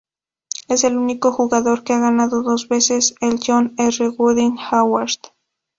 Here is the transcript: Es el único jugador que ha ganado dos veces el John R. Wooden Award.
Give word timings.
Es 0.67 0.83
el 0.83 0.97
único 0.97 1.31
jugador 1.31 1.83
que 1.83 1.93
ha 1.93 1.99
ganado 1.99 2.41
dos 2.41 2.67
veces 2.67 3.13
el 3.21 3.37
John 3.39 3.75
R. 3.77 4.09
Wooden 4.09 4.57
Award. 4.71 5.19